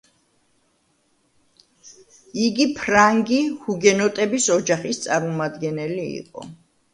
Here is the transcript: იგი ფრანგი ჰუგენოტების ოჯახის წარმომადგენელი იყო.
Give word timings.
იგი 2.45 2.67
ფრანგი 2.79 3.43
ჰუგენოტების 3.67 4.49
ოჯახის 4.57 5.03
წარმომადგენელი 5.05 6.09
იყო. 6.17 6.49